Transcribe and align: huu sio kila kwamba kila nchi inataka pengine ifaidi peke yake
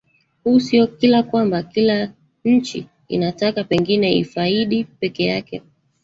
huu 0.43 0.59
sio 0.59 0.87
kila 0.87 1.23
kwamba 1.23 1.63
kila 1.63 2.13
nchi 2.45 2.87
inataka 3.07 3.63
pengine 3.63 4.13
ifaidi 4.17 4.83
peke 4.83 5.25
yake 5.25 5.63